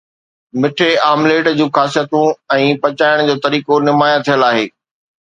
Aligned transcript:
مٺي 0.61 0.89
omelette 1.11 1.43
جون 1.59 1.69
خاصيتون 1.75 2.25
۽ 2.57 2.71
پچائڻ 2.87 3.17
جو 3.29 3.35
طريقو 3.45 3.73
نمايان 3.91 4.19
ٿيل 4.31 4.47
آهي 4.49 4.65